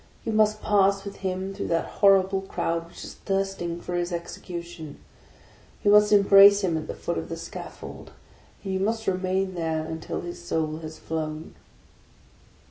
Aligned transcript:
You 0.25 0.31
must 0.31 0.63
pass 0.63 1.05
with 1.05 1.17
him 1.17 1.53
through 1.53 1.67
that 1.67 1.85
hor 2.01 2.19
rible 2.23 2.47
crowd 2.47 2.87
which 2.87 3.03
is 3.03 3.13
thirsting 3.13 3.79
for 3.79 3.93
his 3.93 4.11
execution; 4.11 4.97
you 5.83 5.91
must 5.91 6.11
embrace 6.11 6.61
him 6.61 6.75
at 6.75 6.87
the 6.87 6.95
foot 6.95 7.19
of 7.19 7.29
the 7.29 7.37
scaffold, 7.37 8.11
and 8.63 8.73
you 8.73 8.79
must 8.79 9.05
remain 9.05 9.53
there 9.53 9.85
until 9.85 10.21
his 10.21 10.43
soul 10.43 10.77
has 10.79 10.97
flown! 10.97 11.53